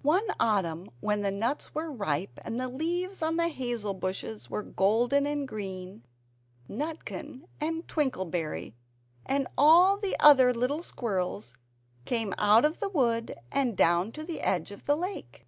One 0.00 0.26
autumn 0.40 0.88
when 1.00 1.20
the 1.20 1.30
nuts 1.30 1.74
were 1.74 1.92
ripe, 1.92 2.40
and 2.46 2.58
the 2.58 2.66
leaves 2.70 3.20
on 3.20 3.36
the 3.36 3.48
hazel 3.48 3.92
bushes 3.92 4.48
were 4.48 4.62
golden 4.62 5.26
and 5.26 5.46
green 5.46 6.02
Nutkin 6.66 7.42
and 7.60 7.86
Twinkleberry 7.86 8.72
and 9.26 9.46
all 9.58 9.98
the 9.98 10.16
other 10.18 10.54
little 10.54 10.82
squirrels 10.82 11.52
came 12.06 12.32
out 12.38 12.64
of 12.64 12.80
the 12.80 12.88
wood, 12.88 13.34
and 13.52 13.76
down 13.76 14.12
to 14.12 14.24
the 14.24 14.40
edge 14.40 14.70
of 14.70 14.86
the 14.86 14.96
lake. 14.96 15.46